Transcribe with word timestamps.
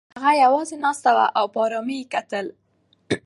هغه 0.15 0.31
یوازې 0.43 0.75
ناسته 0.85 1.09
وه 1.15 1.25
او 1.37 1.45
په 1.53 1.59
ارامۍ 1.65 1.95
یې 2.01 2.11
کتل. 2.13 2.45